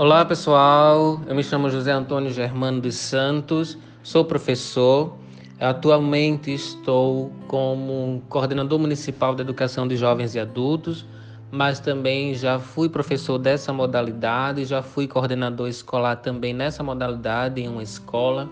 Olá 0.00 0.24
pessoal, 0.24 1.20
eu 1.26 1.34
me 1.34 1.44
chamo 1.44 1.68
José 1.68 1.92
Antônio 1.92 2.32
Germano 2.32 2.80
dos 2.80 2.94
Santos, 2.94 3.76
sou 4.02 4.24
professor. 4.24 5.18
Atualmente 5.60 6.54
estou 6.54 7.30
como 7.46 8.22
coordenador 8.26 8.78
municipal 8.78 9.34
de 9.34 9.42
educação 9.42 9.86
de 9.86 9.96
jovens 9.96 10.34
e 10.34 10.40
adultos, 10.40 11.04
mas 11.50 11.80
também 11.80 12.32
já 12.32 12.58
fui 12.58 12.88
professor 12.88 13.36
dessa 13.36 13.74
modalidade, 13.74 14.64
já 14.64 14.80
fui 14.80 15.06
coordenador 15.06 15.68
escolar 15.68 16.16
também 16.16 16.54
nessa 16.54 16.82
modalidade 16.82 17.60
em 17.60 17.68
uma 17.68 17.82
escola. 17.82 18.48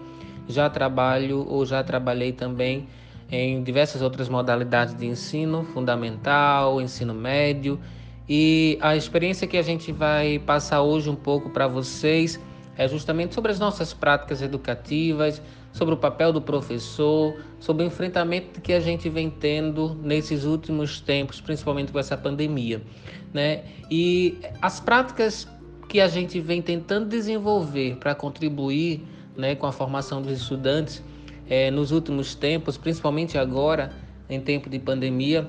Já 0.47 0.69
trabalho 0.69 1.47
ou 1.49 1.65
já 1.65 1.83
trabalhei 1.83 2.31
também 2.31 2.87
em 3.31 3.63
diversas 3.63 4.03
outras 4.03 4.29
modalidades 4.29 4.95
de 4.95 5.07
ensino 5.07 5.65
fundamental, 5.73 6.79
ensino 6.79 7.15
médio 7.15 7.81
e 8.29 8.79
a 8.81 8.95
experiência 8.95 9.47
que 9.47 9.57
a 9.57 9.63
gente 9.63 9.91
vai 9.91 10.39
passar 10.39 10.83
hoje 10.83 11.09
um 11.09 11.17
pouco 11.17 11.51
para 11.51 11.67
vocês 11.67 12.39
é 12.77 12.87
justamente 12.87 13.35
sobre 13.35 13.51
as 13.51 13.59
nossas 13.59 13.93
práticas 13.93 14.43
educativas, 14.43 15.41
sobre 15.73 15.95
o 15.95 15.97
papel 15.97 16.33
do 16.33 16.41
professor, 16.41 17.35
sobre 17.59 17.85
o 17.85 17.87
enfrentamento 17.87 18.61
que 18.61 18.73
a 18.73 18.81
gente 18.81 19.09
vem 19.09 19.31
tendo 19.31 19.95
nesses 20.03 20.45
últimos 20.45 21.01
tempos, 21.01 21.41
principalmente 21.41 21.91
com 21.91 21.99
essa 21.99 22.17
pandemia, 22.17 22.83
né? 23.33 23.65
E 23.91 24.39
as 24.61 24.79
práticas 24.79 25.49
que 25.89 26.01
a 26.01 26.07
gente 26.07 26.39
vem 26.39 26.61
tentando 26.61 27.09
desenvolver 27.09 27.97
para 27.97 28.15
contribuir, 28.15 29.03
né, 29.37 29.55
com 29.55 29.67
a 29.67 29.73
formação 29.73 30.21
dos 30.21 30.33
estudantes 30.33 31.03
é, 31.49 31.71
nos 31.71 31.93
últimos 31.93 32.35
tempos, 32.35 32.77
principalmente 32.77 33.39
agora 33.39 33.93
em 34.29 34.41
tempo 34.41 34.69
de 34.69 34.79
pandemia, 34.79 35.49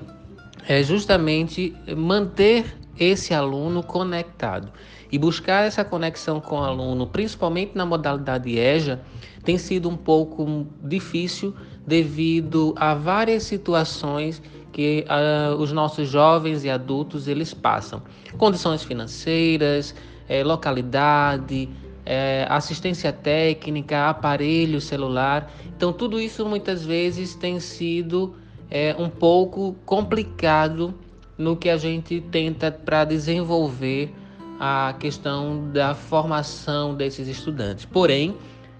é 0.70 0.84
justamente 0.84 1.74
manter 1.96 2.64
esse 2.96 3.34
aluno 3.34 3.82
conectado. 3.82 4.70
E 5.10 5.18
buscar 5.18 5.66
essa 5.66 5.84
conexão 5.84 6.40
com 6.40 6.60
o 6.60 6.62
aluno, 6.62 7.08
principalmente 7.08 7.72
na 7.74 7.84
modalidade 7.84 8.56
EJA, 8.56 9.00
tem 9.42 9.58
sido 9.58 9.88
um 9.88 9.96
pouco 9.96 10.68
difícil 10.80 11.52
devido 11.84 12.72
a 12.76 12.94
várias 12.94 13.42
situações 13.42 14.40
que 14.70 15.04
uh, 15.08 15.56
os 15.56 15.72
nossos 15.72 16.08
jovens 16.08 16.62
e 16.62 16.70
adultos 16.70 17.26
eles 17.26 17.52
passam. 17.52 18.00
Condições 18.38 18.84
financeiras, 18.84 19.92
eh, 20.28 20.44
localidade, 20.44 21.68
eh, 22.06 22.46
assistência 22.48 23.12
técnica, 23.12 24.08
aparelho 24.08 24.80
celular. 24.80 25.50
Então 25.76 25.92
tudo 25.92 26.20
isso 26.20 26.46
muitas 26.46 26.84
vezes 26.84 27.34
tem 27.34 27.58
sido 27.58 28.36
é 28.70 28.94
um 28.98 29.08
pouco 29.08 29.74
complicado 29.84 30.94
no 31.36 31.56
que 31.56 31.68
a 31.68 31.76
gente 31.76 32.20
tenta 32.20 32.70
para 32.70 33.04
desenvolver 33.04 34.14
a 34.58 34.94
questão 34.98 35.70
da 35.72 35.94
formação 35.94 36.94
desses 36.94 37.26
estudantes. 37.26 37.86
Porém, 37.86 38.36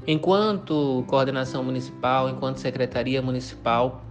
enquanto 0.06 1.04
coordenação 1.08 1.64
municipal, 1.64 2.28
enquanto 2.28 2.58
secretaria 2.58 3.20
municipal, 3.22 4.04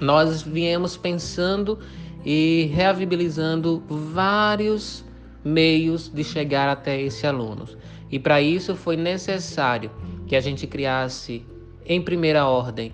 nós 0.00 0.42
viemos 0.42 0.96
pensando 0.96 1.78
e 2.24 2.70
reavibilizando 2.74 3.82
vários 3.88 5.04
meios 5.42 6.08
de 6.08 6.22
chegar 6.22 6.68
até 6.68 7.00
esses 7.00 7.24
alunos. 7.24 7.76
E 8.10 8.18
para 8.18 8.42
isso 8.42 8.76
foi 8.76 8.96
necessário 8.96 9.90
que 10.26 10.36
a 10.36 10.40
gente 10.40 10.66
criasse, 10.66 11.44
em 11.86 12.02
primeira 12.02 12.46
ordem, 12.46 12.92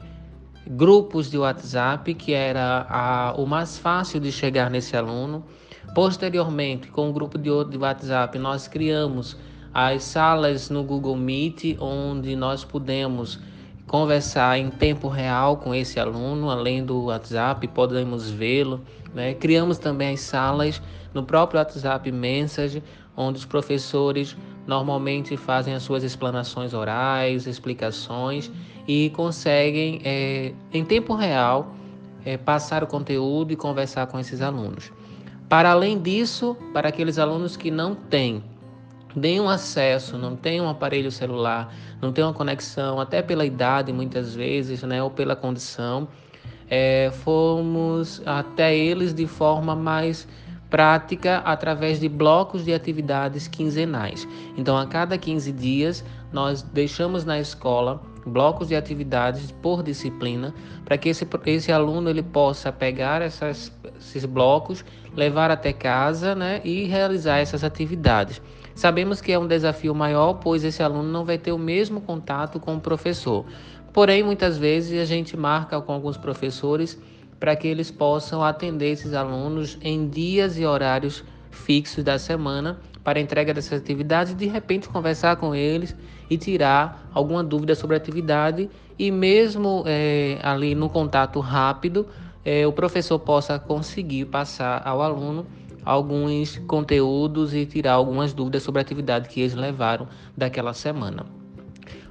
grupos 0.66 1.31
de 1.31 1.38
WhatsApp, 1.38 2.14
que 2.14 2.33
era 2.33 2.87
a, 2.88 3.35
o 3.37 3.47
mais 3.47 3.78
fácil 3.78 4.21
de 4.21 4.31
chegar 4.31 4.71
nesse 4.71 4.97
aluno. 4.97 5.45
Posteriormente, 5.95 6.88
com 6.88 7.11
o 7.11 7.12
grupo 7.12 7.37
de, 7.37 7.50
de 7.71 7.76
WhatsApp, 7.76 8.38
nós 8.38 8.69
criamos 8.69 9.37
as 9.75 10.04
salas 10.04 10.71
no 10.71 10.83
Google 10.83 11.16
Meet, 11.16 11.76
onde 11.81 12.37
nós 12.37 12.64
pudemos 12.64 13.38
conversar 13.87 14.59
em 14.59 14.71
tempo 14.71 15.09
real 15.09 15.59
com 15.59 15.75
esse 15.75 16.00
aluno, 16.00 16.50
além 16.50 16.85
do 16.85 17.04
WhatsApp, 17.04 17.66
podemos 17.69 18.31
vê-lo. 18.31 18.81
Né? 19.14 19.35
Criamos 19.35 19.76
também 19.76 20.14
as 20.14 20.21
salas 20.21 20.81
no 21.12 21.23
próprio 21.23 21.59
WhatsApp 21.59 22.11
Message, 22.11 22.83
onde 23.16 23.38
os 23.38 23.45
professores 23.45 24.37
normalmente 24.66 25.37
fazem 25.37 25.75
as 25.75 25.83
suas 25.83 26.02
explanações 26.02 26.73
orais, 26.73 27.47
explicações 27.47 28.50
e 28.87 29.11
conseguem, 29.11 30.00
é, 30.04 30.52
em 30.73 30.85
tempo 30.85 31.14
real, 31.14 31.75
é, 32.25 32.37
passar 32.37 32.83
o 32.83 32.87
conteúdo 32.87 33.52
e 33.52 33.57
conversar 33.57 34.07
com 34.07 34.19
esses 34.19 34.40
alunos. 34.40 34.92
Para 35.49 35.71
além 35.71 36.00
disso, 36.00 36.57
para 36.73 36.88
aqueles 36.88 37.19
alunos 37.19 37.57
que 37.57 37.71
não 37.71 37.95
têm 37.95 38.42
nenhum 39.14 39.49
acesso, 39.49 40.16
não 40.16 40.35
têm 40.35 40.61
um 40.61 40.69
aparelho 40.69 41.11
celular, 41.11 41.75
não 42.00 42.12
têm 42.12 42.25
uma 42.25 42.33
conexão, 42.33 42.99
até 42.99 43.21
pela 43.21 43.45
idade 43.45 43.92
muitas 43.92 44.35
vezes, 44.35 44.83
né, 44.83 45.02
ou 45.02 45.11
pela 45.11 45.37
condição, 45.37 46.09
é, 46.71 47.11
fomos 47.23 48.23
até 48.25 48.75
eles 48.75 49.12
de 49.12 49.26
forma 49.26 49.76
mais 49.76 50.26
prática 50.72 51.42
através 51.44 52.00
de 52.00 52.08
blocos 52.08 52.64
de 52.64 52.72
atividades 52.72 53.46
quinzenais. 53.46 54.26
Então, 54.56 54.74
a 54.78 54.86
cada 54.86 55.18
15 55.18 55.52
dias, 55.52 56.02
nós 56.32 56.62
deixamos 56.62 57.26
na 57.26 57.38
escola 57.38 58.00
blocos 58.24 58.68
de 58.68 58.74
atividades 58.74 59.50
por 59.50 59.82
disciplina 59.82 60.54
para 60.82 60.96
que 60.96 61.10
esse, 61.10 61.28
esse 61.44 61.70
aluno 61.70 62.08
ele 62.08 62.22
possa 62.22 62.72
pegar 62.72 63.20
essas, 63.20 63.70
esses 63.98 64.24
blocos, 64.24 64.82
levar 65.14 65.50
até 65.50 65.74
casa 65.74 66.34
né, 66.34 66.62
e 66.64 66.84
realizar 66.84 67.36
essas 67.36 67.62
atividades. 67.62 68.40
Sabemos 68.74 69.20
que 69.20 69.30
é 69.30 69.38
um 69.38 69.46
desafio 69.46 69.94
maior, 69.94 70.34
pois 70.34 70.64
esse 70.64 70.82
aluno 70.82 71.12
não 71.12 71.26
vai 71.26 71.36
ter 71.36 71.52
o 71.52 71.58
mesmo 71.58 72.00
contato 72.00 72.58
com 72.58 72.76
o 72.76 72.80
professor. 72.80 73.44
Porém, 73.92 74.22
muitas 74.22 74.56
vezes 74.56 74.98
a 74.98 75.04
gente 75.04 75.36
marca 75.36 75.78
com 75.82 75.92
alguns 75.92 76.16
professores 76.16 76.98
para 77.42 77.56
que 77.56 77.66
eles 77.66 77.90
possam 77.90 78.40
atender 78.40 78.92
esses 78.92 79.14
alunos 79.14 79.76
em 79.82 80.08
dias 80.08 80.56
e 80.61 80.64
horários 80.64 81.25
fixos 81.50 82.04
da 82.04 82.16
semana 82.16 82.78
para 83.02 83.18
entrega 83.18 83.52
dessas 83.52 83.80
atividades 83.80 84.32
de 84.37 84.46
repente 84.46 84.88
conversar 84.88 85.34
com 85.34 85.52
eles 85.52 85.92
e 86.30 86.38
tirar 86.38 87.11
alguma 87.12 87.42
dúvida 87.42 87.75
sobre 87.75 87.96
a 87.96 87.99
atividade 87.99 88.70
e 88.96 89.11
mesmo 89.11 89.82
é, 89.88 90.38
ali 90.40 90.76
no 90.76 90.88
contato 90.88 91.40
rápido 91.40 92.06
é, 92.44 92.64
o 92.64 92.72
professor 92.72 93.18
possa 93.18 93.58
conseguir 93.58 94.26
passar 94.26 94.80
ao 94.87 95.02
aluno 95.02 95.44
alguns 95.84 96.58
conteúdos 96.68 97.52
e 97.54 97.66
tirar 97.66 97.94
algumas 97.94 98.32
dúvidas 98.32 98.62
sobre 98.62 98.78
a 98.78 98.82
atividade 98.82 99.28
que 99.28 99.40
eles 99.40 99.54
levaram 99.54 100.06
daquela 100.37 100.72
semana. 100.72 101.26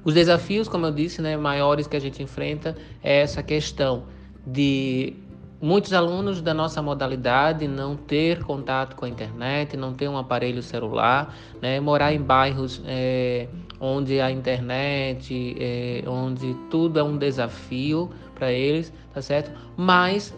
Os 0.04 0.12
desafios, 0.12 0.68
como 0.68 0.84
eu 0.84 0.92
disse, 0.92 1.22
né, 1.22 1.38
maiores 1.38 1.86
que 1.86 1.96
a 1.96 2.00
gente 2.00 2.22
enfrenta 2.22 2.76
é 3.02 3.22
essa 3.22 3.42
questão 3.42 4.04
de 4.46 5.14
muitos 5.60 5.92
alunos 5.92 6.42
da 6.42 6.52
nossa 6.52 6.82
modalidade 6.82 7.68
não 7.68 7.96
ter 7.96 8.42
contato 8.42 8.96
com 8.96 9.04
a 9.04 9.08
internet, 9.08 9.76
não 9.76 9.94
ter 9.94 10.08
um 10.08 10.18
aparelho 10.18 10.60
celular, 10.60 11.34
né, 11.60 11.78
morar 11.78 12.12
em 12.12 12.20
bairros 12.20 12.82
é, 12.84 13.46
onde 13.78 14.20
a 14.20 14.30
internet, 14.30 15.56
é, 15.58 16.02
onde 16.08 16.54
tudo 16.68 16.98
é 16.98 17.02
um 17.02 17.16
desafio 17.16 18.10
para 18.34 18.50
eles, 18.50 18.92
tá 19.14 19.22
certo? 19.22 19.52
Mas 19.76 20.34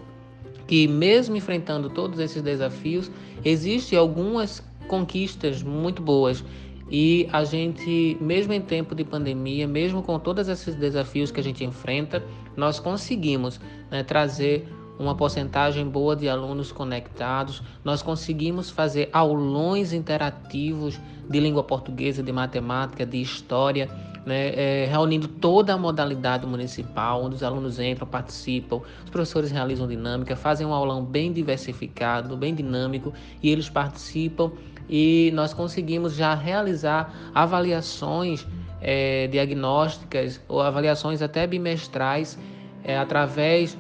que 0.67 0.87
mesmo 0.87 1.37
enfrentando 1.37 1.89
todos 1.89 2.19
esses 2.19 2.43
desafios, 2.43 3.11
existem 3.43 3.99
algumas 3.99 4.63
conquistas 4.89 5.63
muito 5.63 6.03
boas 6.03 6.45
e 6.91 7.29
a 7.33 7.45
gente, 7.45 8.17
mesmo 8.21 8.53
em 8.53 8.61
tempo 8.61 8.95
de 8.95 9.05
pandemia, 9.05 9.67
mesmo 9.67 10.03
com 10.03 10.19
todos 10.19 10.49
esses 10.49 10.75
desafios 10.75 11.31
que 11.31 11.41
a 11.41 11.43
gente 11.43 11.65
enfrenta, 11.65 12.23
nós 12.57 12.79
conseguimos 12.79 13.61
né, 13.91 14.03
trazer 14.03 14.69
uma 14.99 15.15
porcentagem 15.15 15.89
boa 15.89 16.15
de 16.15 16.29
alunos 16.29 16.71
conectados. 16.71 17.63
Nós 17.83 18.03
conseguimos 18.03 18.71
fazer 18.71 19.09
aulões 19.13 19.93
interativos 19.93 21.01
de 21.29 21.41
língua 21.41 21.65
portuguesa, 21.65 22.23
de 22.23 22.33
matemática, 22.33 23.05
de 23.05 23.21
história, 23.21 23.91
né, 24.25 24.55
é, 24.55 24.89
reunindo 24.91 25.29
toda 25.29 25.75
a 25.75 25.79
modalidade 25.79 26.47
municipal, 26.47 27.25
onde 27.25 27.37
os 27.37 27.43
alunos 27.43 27.79
entram, 27.79 28.07
participam, 28.07 28.81
os 29.05 29.11
professores 29.11 29.51
realizam 29.51 29.87
dinâmica, 29.87 30.37
fazem 30.37 30.67
um 30.67 30.73
aulão 30.73 31.05
bem 31.05 31.33
diversificado, 31.33 32.37
bem 32.37 32.55
dinâmico, 32.55 33.13
e 33.43 33.51
eles 33.51 33.69
participam 33.69 34.53
e 34.89 35.31
nós 35.35 35.55
conseguimos 35.55 36.15
já 36.15 36.35
realizar 36.35 37.13
avaliações 37.35 38.47
é, 38.81 39.27
diagnósticas 39.29 40.41
ou 40.47 40.61
avaliações 40.61 41.23
até 41.23 41.47
bimestrais 41.47 42.39
é, 42.85 42.97
através 42.99 43.77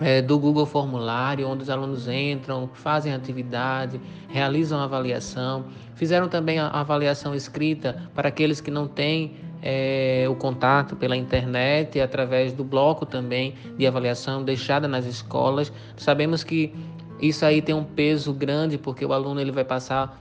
é, 0.00 0.22
do 0.22 0.38
Google 0.38 0.64
Formulário, 0.64 1.46
onde 1.46 1.62
os 1.62 1.70
alunos 1.70 2.08
entram, 2.08 2.68
fazem 2.72 3.12
atividade, 3.12 4.00
realizam 4.28 4.80
avaliação. 4.80 5.66
Fizeram 5.94 6.28
também 6.28 6.58
a 6.58 6.68
avaliação 6.68 7.34
escrita 7.34 8.02
para 8.14 8.28
aqueles 8.28 8.60
que 8.60 8.70
não 8.70 8.88
têm 8.88 9.36
é, 9.62 10.26
o 10.28 10.34
contato 10.34 10.96
pela 10.96 11.16
internet, 11.16 12.00
através 12.00 12.52
do 12.52 12.64
bloco 12.64 13.04
também 13.04 13.54
de 13.76 13.86
avaliação 13.86 14.42
deixada 14.42 14.88
nas 14.88 15.04
escolas. 15.04 15.70
Sabemos 15.96 16.42
que 16.42 16.72
isso 17.20 17.44
aí 17.44 17.60
tem 17.60 17.74
um 17.74 17.84
peso 17.84 18.32
grande, 18.32 18.78
porque 18.78 19.04
o 19.04 19.12
aluno 19.12 19.40
ele 19.40 19.52
vai 19.52 19.64
passar 19.64 20.18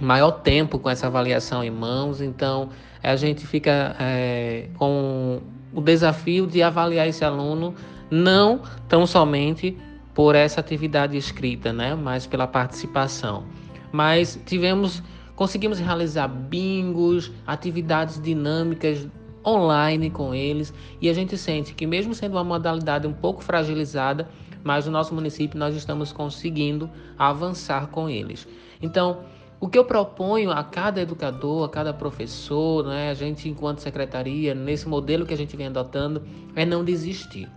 maior 0.00 0.30
tempo 0.30 0.78
com 0.78 0.90
essa 0.90 1.06
avaliação 1.06 1.64
em 1.64 1.70
mãos, 1.70 2.20
então 2.20 2.70
a 3.02 3.16
gente 3.16 3.46
fica 3.46 3.96
é, 3.98 4.68
com 4.76 5.40
o 5.72 5.80
desafio 5.80 6.46
de 6.46 6.62
avaliar 6.62 7.06
esse 7.08 7.24
aluno 7.24 7.74
não 8.10 8.62
tão 8.88 9.06
somente 9.06 9.76
por 10.14 10.34
essa 10.34 10.60
atividade 10.60 11.16
escrita, 11.16 11.72
né, 11.72 11.94
mas 11.94 12.26
pela 12.26 12.46
participação. 12.46 13.44
Mas 13.92 14.40
tivemos, 14.46 15.02
conseguimos 15.34 15.78
realizar 15.78 16.28
bingos, 16.28 17.30
atividades 17.46 18.20
dinâmicas 18.20 19.06
online 19.46 20.10
com 20.10 20.34
eles, 20.34 20.72
e 21.00 21.08
a 21.08 21.12
gente 21.12 21.36
sente 21.36 21.74
que 21.74 21.86
mesmo 21.86 22.14
sendo 22.14 22.32
uma 22.32 22.44
modalidade 22.44 23.06
um 23.06 23.12
pouco 23.12 23.44
fragilizada, 23.44 24.28
mas 24.64 24.86
no 24.86 24.92
nosso 24.92 25.14
município 25.14 25.58
nós 25.58 25.76
estamos 25.76 26.12
conseguindo 26.12 26.90
avançar 27.16 27.86
com 27.88 28.08
eles. 28.08 28.48
Então, 28.82 29.20
o 29.58 29.68
que 29.68 29.78
eu 29.78 29.84
proponho 29.84 30.50
a 30.50 30.62
cada 30.62 31.00
educador, 31.00 31.64
a 31.64 31.68
cada 31.68 31.92
professor, 31.92 32.84
né, 32.84 33.10
a 33.10 33.14
gente 33.14 33.48
enquanto 33.48 33.78
secretaria, 33.78 34.54
nesse 34.54 34.86
modelo 34.86 35.24
que 35.24 35.32
a 35.32 35.36
gente 35.36 35.56
vem 35.56 35.68
adotando, 35.68 36.22
é 36.54 36.64
não 36.64 36.84
desistir. 36.84 37.48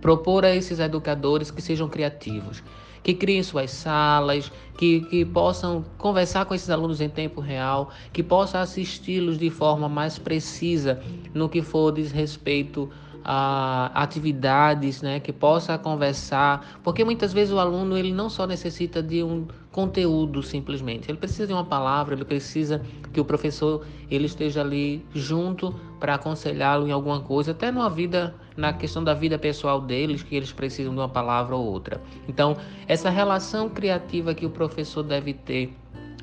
Propor 0.00 0.44
a 0.44 0.54
esses 0.54 0.78
educadores 0.78 1.50
que 1.50 1.62
sejam 1.62 1.88
criativos, 1.88 2.62
que 3.02 3.14
criem 3.14 3.42
suas 3.42 3.70
salas, 3.70 4.52
que, 4.76 5.00
que 5.02 5.24
possam 5.24 5.84
conversar 5.96 6.44
com 6.44 6.54
esses 6.54 6.68
alunos 6.68 7.00
em 7.00 7.08
tempo 7.08 7.40
real, 7.40 7.90
que 8.12 8.22
possam 8.22 8.60
assisti-los 8.60 9.38
de 9.38 9.48
forma 9.48 9.88
mais 9.88 10.18
precisa 10.18 11.00
no 11.32 11.48
que 11.48 11.62
for 11.62 11.92
diz 11.92 12.12
respeito 12.12 12.90
a 13.24 13.90
atividades, 13.94 15.00
né, 15.00 15.20
que 15.20 15.32
possa 15.32 15.78
conversar, 15.78 16.80
porque 16.82 17.04
muitas 17.04 17.32
vezes 17.32 17.54
o 17.54 17.58
aluno 17.58 17.96
ele 17.96 18.12
não 18.12 18.28
só 18.28 18.46
necessita 18.46 19.02
de 19.02 19.22
um 19.22 19.46
conteúdo 19.72 20.42
simplesmente, 20.42 21.10
ele 21.10 21.18
precisa 21.18 21.46
de 21.46 21.52
uma 21.52 21.64
palavra, 21.64 22.14
ele 22.14 22.24
precisa 22.24 22.82
que 23.12 23.20
o 23.20 23.24
professor 23.24 23.84
ele 24.10 24.26
esteja 24.26 24.60
ali 24.60 25.04
junto 25.14 25.74
para 25.98 26.14
aconselhá-lo 26.14 26.86
em 26.86 26.92
alguma 26.92 27.20
coisa, 27.20 27.52
até 27.52 27.72
numa 27.72 27.88
vida, 27.88 28.34
na 28.56 28.72
questão 28.72 29.02
da 29.02 29.14
vida 29.14 29.38
pessoal 29.38 29.80
deles, 29.80 30.22
que 30.22 30.36
eles 30.36 30.52
precisam 30.52 30.92
de 30.92 31.00
uma 31.00 31.08
palavra 31.08 31.56
ou 31.56 31.64
outra. 31.64 32.00
Então, 32.28 32.56
essa 32.86 33.08
relação 33.08 33.68
criativa 33.68 34.34
que 34.34 34.44
o 34.44 34.50
professor 34.50 35.02
deve 35.02 35.32
ter 35.32 35.74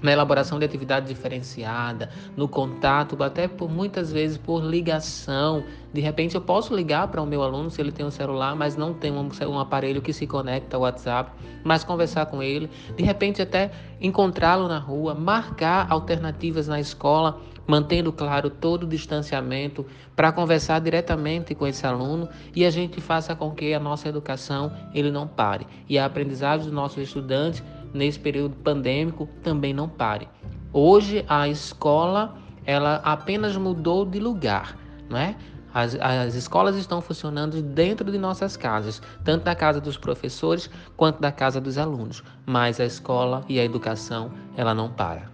na 0.02 0.12
elaboração 0.12 0.60
de 0.60 0.66
atividade 0.66 1.08
diferenciada, 1.08 2.10
no 2.36 2.48
contato, 2.48 3.22
até 3.24 3.48
por 3.48 3.70
muitas 3.70 4.12
vezes 4.12 4.38
por 4.38 4.64
ligação. 4.64 5.64
De 5.94 6.02
repente 6.02 6.36
eu 6.36 6.42
posso 6.42 6.76
ligar 6.76 7.08
para 7.08 7.22
o 7.22 7.26
meu 7.26 7.44
aluno 7.44 7.70
se 7.70 7.82
ele 7.82 7.92
tem 7.92 8.06
um 8.06 8.12
celular, 8.12 8.56
mas 8.56 8.76
não 8.76 8.94
tem 8.94 9.12
um, 9.12 9.30
um 9.48 9.60
aparelho 9.60 10.02
que 10.02 10.14
se 10.14 10.26
conecta 10.28 10.78
ao 10.78 10.84
WhatsApp, 10.84 11.32
mas 11.64 11.84
conversar 11.84 12.28
com 12.28 12.42
ele, 12.42 12.70
de 12.96 13.04
repente 13.04 13.42
até 13.42 13.72
encontrá-lo 14.00 14.68
na 14.68 14.80
rua, 14.80 15.14
marcar 15.14 15.88
alternativas 15.90 16.68
na 16.68 16.80
escola, 16.80 17.42
mantendo 17.70 18.12
claro 18.12 18.50
todo 18.50 18.84
o 18.84 18.88
distanciamento 18.88 19.86
para 20.16 20.32
conversar 20.32 20.80
diretamente 20.80 21.54
com 21.54 21.68
esse 21.68 21.86
aluno 21.86 22.28
e 22.56 22.66
a 22.66 22.72
gente 22.72 23.00
faça 23.00 23.36
com 23.36 23.52
que 23.52 23.74
a 23.76 23.80
nossa 23.80 24.10
educação 24.10 24.72
ele 24.92 25.12
não 25.12 25.28
pare 25.28 25.68
e 25.88 25.98
a 25.98 26.06
aprendizagem 26.06 26.66
dos 26.66 26.74
nossos 26.74 26.98
estudantes 26.98 27.64
nesse 27.94 28.20
período 28.20 28.56
pandêmico 28.58 29.28
também 29.44 29.74
não 29.74 29.88
pare. 29.88 30.28
Hoje 30.72 31.26
a 31.28 31.48
escola 31.48 32.38
ela 32.66 33.02
apenas 33.04 33.58
mudou 33.58 34.06
de 34.06 34.20
lugar, 34.20 34.78
não 35.10 35.18
é? 35.18 35.36
As, 35.74 35.96
as 35.96 36.36
escolas 36.36 36.76
estão 36.76 37.00
funcionando 37.02 37.62
dentro 37.62 38.12
de 38.12 38.18
nossas 38.18 38.58
casas, 38.58 39.02
tanto 39.24 39.46
da 39.46 39.56
casa 39.56 39.80
dos 39.80 39.98
professores 39.98 40.70
quanto 40.98 41.22
da 41.22 41.32
casa 41.32 41.62
dos 41.62 41.78
alunos, 41.78 42.24
mas 42.46 42.80
a 42.80 42.86
escola 42.86 43.44
e 43.48 43.60
a 43.60 43.64
educação 43.64 44.32
ela 44.58 44.74
não 44.74 44.90
para. 44.90 45.30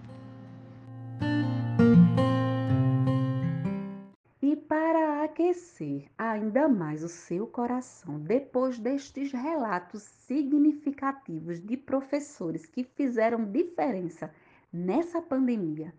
Aquecer 5.26 6.08
ainda 6.16 6.68
mais 6.68 7.02
o 7.02 7.08
seu 7.08 7.46
coração 7.46 8.18
depois 8.18 8.78
destes 8.78 9.32
relatos 9.32 10.02
significativos 10.02 11.60
de 11.60 11.76
professores 11.76 12.64
que 12.64 12.84
fizeram 12.84 13.44
diferença 13.44 14.32
nessa 14.72 15.20
pandemia, 15.20 15.92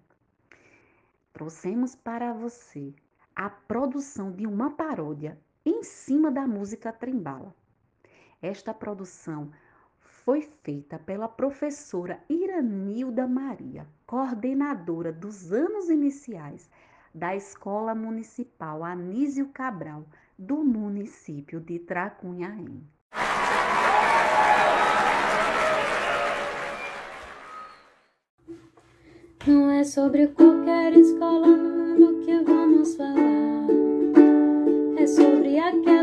trouxemos 1.34 1.94
para 1.94 2.34
você 2.34 2.94
a 3.36 3.50
produção 3.50 4.32
de 4.32 4.48
uma 4.48 4.72
paródia 4.72 5.38
em 5.66 5.84
cima 5.84 6.32
da 6.32 6.48
música 6.48 6.92
Trembala. 6.92 7.54
Esta 8.42 8.74
produção 8.74 9.52
foi 10.00 10.42
feita 10.42 10.98
pela 10.98 11.28
professora 11.28 12.24
Iranilda 12.30 13.28
Maria, 13.28 13.88
coordenadora 14.06 15.12
dos 15.12 15.52
anos 15.52 15.90
iniciais 15.90 16.70
da 17.17 17.36
Escola 17.36 17.95
Municipal 17.95 18.84
Anísio 18.84 19.47
Cabral, 19.47 20.06
do 20.38 20.58
município 20.58 21.60
de 21.60 21.80
Tracunhaém. 21.80 22.84
Não 29.47 29.71
é 29.71 29.84
sobre 29.84 30.27
qualquer 30.27 30.93
escola 30.93 31.47
no 31.47 31.97
mundo 31.97 32.21
é 32.21 32.25
que 32.25 32.43
vamos 32.43 32.95
falar, 32.95 33.67
é 34.99 35.08
sobre 35.08 35.58
aquela. 35.58 35.96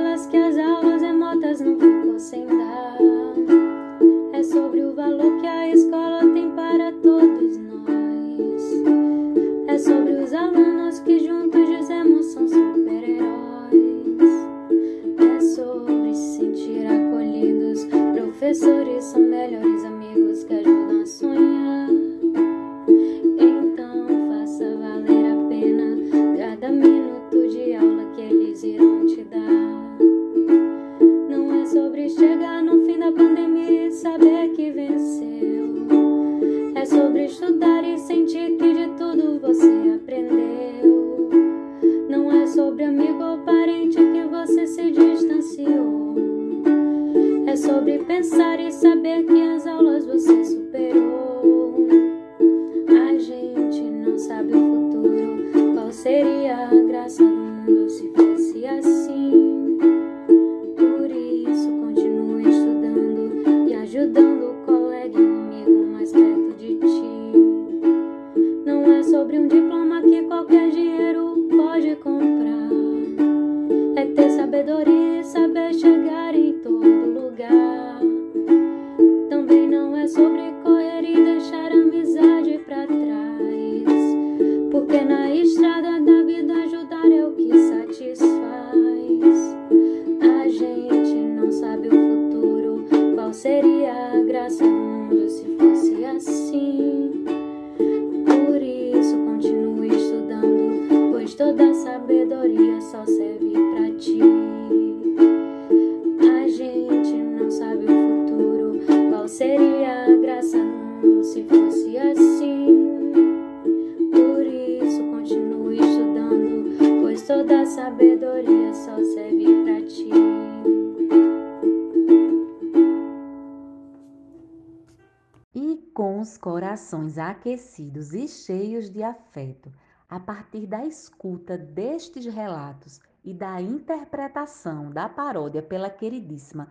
corações 126.95 127.19
aquecidos 127.19 128.15
e 128.15 128.29
cheios 128.29 128.89
de 128.89 129.03
afeto, 129.03 129.73
a 130.09 130.21
partir 130.21 130.65
da 130.65 130.87
escuta 130.87 131.59
destes 131.59 132.25
relatos 132.27 133.01
e 133.25 133.35
da 133.35 133.61
interpretação 133.61 134.93
da 134.93 135.09
paródia 135.09 135.61
pela 135.61 135.91
queridíssima 135.91 136.69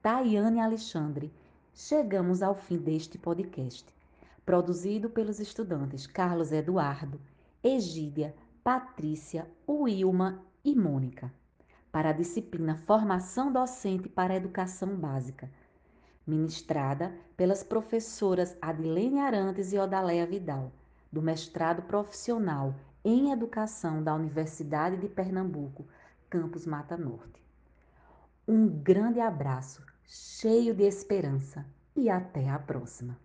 Tayane 0.00 0.60
Alexandre, 0.60 1.30
chegamos 1.74 2.42
ao 2.42 2.54
fim 2.54 2.78
deste 2.78 3.18
podcast. 3.18 3.84
Produzido 4.46 5.10
pelos 5.10 5.40
estudantes 5.40 6.06
Carlos 6.06 6.52
Eduardo, 6.52 7.20
Egídia, 7.62 8.34
Patrícia, 8.64 9.46
Wilma 9.68 10.42
e 10.64 10.74
Mônica. 10.74 11.30
Para 11.92 12.10
a 12.10 12.14
disciplina 12.14 12.78
Formação 12.86 13.52
Docente 13.52 14.08
para 14.08 14.32
a 14.32 14.36
Educação 14.38 14.96
Básica 14.96 15.50
ministrada 16.26 17.14
pelas 17.36 17.62
professoras 17.62 18.56
Adilene 18.60 19.20
Arantes 19.20 19.72
e 19.72 19.78
Odaleia 19.78 20.26
Vidal, 20.26 20.72
do 21.12 21.22
mestrado 21.22 21.82
profissional 21.82 22.74
em 23.04 23.30
educação 23.30 24.02
da 24.02 24.14
Universidade 24.14 24.96
de 24.96 25.08
Pernambuco, 25.08 25.86
campus 26.28 26.66
Mata 26.66 26.96
Norte. 26.96 27.40
Um 28.48 28.66
grande 28.66 29.20
abraço, 29.20 29.84
cheio 30.04 30.74
de 30.74 30.82
esperança 30.82 31.64
e 31.94 32.10
até 32.10 32.48
a 32.48 32.58
próxima. 32.58 33.14